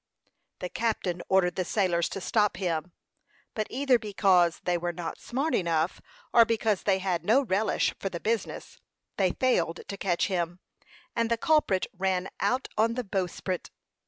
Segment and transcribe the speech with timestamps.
[0.61, 2.91] The captain ordered the sailors to stop him;
[3.53, 6.01] but either because they were not smart enough,
[6.33, 8.79] or because they had no relish for the business,
[9.17, 10.59] they failed to catch him,
[11.15, 13.69] and the culprit ran out on the bowsprit.